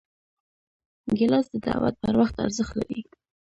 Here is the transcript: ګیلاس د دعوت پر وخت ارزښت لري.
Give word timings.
ګیلاس 1.17 1.45
د 1.51 1.55
دعوت 1.67 1.95
پر 2.03 2.13
وخت 2.21 2.35
ارزښت 2.45 2.73
لري. 2.79 3.01